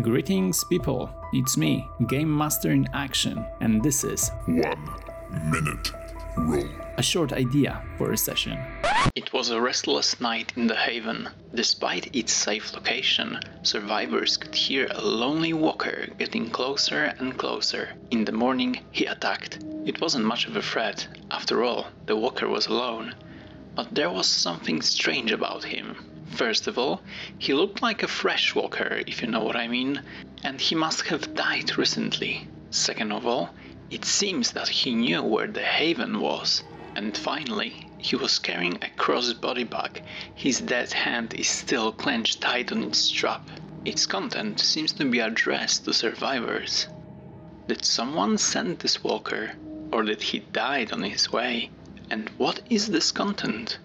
Greetings, 0.00 0.64
people. 0.64 1.10
It's 1.34 1.58
me, 1.58 1.86
Game 2.08 2.34
Master 2.34 2.70
in 2.70 2.88
Action, 2.94 3.44
and 3.60 3.82
this 3.82 4.04
is 4.04 4.30
One 4.46 4.88
Minute 5.50 5.92
Roll. 6.38 6.64
a 6.96 7.02
short 7.02 7.34
idea 7.34 7.82
for 7.98 8.12
a 8.12 8.16
session. 8.16 8.58
It 9.14 9.34
was 9.34 9.50
a 9.50 9.60
restless 9.60 10.18
night 10.18 10.54
in 10.56 10.66
the 10.66 10.76
Haven. 10.76 11.28
Despite 11.54 12.16
its 12.16 12.32
safe 12.32 12.72
location, 12.72 13.38
survivors 13.62 14.38
could 14.38 14.54
hear 14.54 14.88
a 14.90 15.02
lonely 15.02 15.52
walker 15.52 16.06
getting 16.18 16.48
closer 16.48 17.12
and 17.18 17.36
closer. 17.36 17.90
In 18.10 18.24
the 18.24 18.32
morning, 18.32 18.80
he 18.92 19.04
attacked. 19.04 19.58
It 19.84 20.00
wasn't 20.00 20.24
much 20.24 20.46
of 20.46 20.56
a 20.56 20.62
threat, 20.62 21.06
after 21.30 21.62
all, 21.62 21.88
the 22.06 22.16
walker 22.16 22.48
was 22.48 22.66
alone. 22.66 23.14
But 23.74 23.94
there 23.94 24.10
was 24.10 24.26
something 24.26 24.80
strange 24.80 25.32
about 25.32 25.64
him. 25.64 25.96
First 26.32 26.66
of 26.66 26.78
all, 26.78 27.02
he 27.38 27.52
looked 27.52 27.82
like 27.82 28.02
a 28.02 28.08
fresh 28.08 28.54
walker, 28.54 29.02
if 29.06 29.20
you 29.20 29.28
know 29.28 29.44
what 29.44 29.56
I 29.56 29.68
mean, 29.68 30.02
and 30.42 30.60
he 30.60 30.74
must 30.74 31.02
have 31.08 31.34
died 31.34 31.76
recently. 31.76 32.48
Second 32.70 33.12
of 33.12 33.26
all, 33.26 33.50
it 33.90 34.06
seems 34.06 34.52
that 34.52 34.68
he 34.68 34.94
knew 34.94 35.22
where 35.22 35.46
the 35.46 35.62
Haven 35.62 36.20
was. 36.20 36.62
And 36.96 37.16
finally, 37.16 37.86
he 37.98 38.16
was 38.16 38.38
carrying 38.38 38.76
a 38.76 38.88
crossbody 38.96 39.68
bag. 39.68 40.02
His 40.34 40.60
dead 40.60 40.92
hand 40.92 41.34
is 41.34 41.48
still 41.48 41.92
clenched 41.92 42.40
tight 42.40 42.72
on 42.72 42.82
its 42.82 42.98
strap. 42.98 43.46
Its 43.84 44.06
content 44.06 44.58
seems 44.58 44.92
to 44.92 45.04
be 45.04 45.20
addressed 45.20 45.84
to 45.84 45.92
survivors. 45.92 46.88
Did 47.68 47.84
someone 47.84 48.38
send 48.38 48.78
this 48.78 49.04
walker? 49.04 49.52
Or 49.92 50.02
did 50.02 50.22
he 50.22 50.38
die 50.38 50.86
on 50.90 51.02
his 51.02 51.30
way? 51.30 51.70
And 52.10 52.30
what 52.38 52.60
is 52.70 52.88
this 52.88 53.12
content? 53.12 53.78